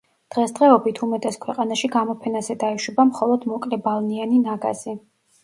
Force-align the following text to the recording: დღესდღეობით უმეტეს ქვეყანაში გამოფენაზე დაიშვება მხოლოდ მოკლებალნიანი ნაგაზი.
დღესდღეობით 0.35 1.01
უმეტეს 1.07 1.37
ქვეყანაში 1.43 1.89
გამოფენაზე 1.97 2.57
დაიშვება 2.65 3.07
მხოლოდ 3.11 3.47
მოკლებალნიანი 3.53 4.43
ნაგაზი. 4.49 4.99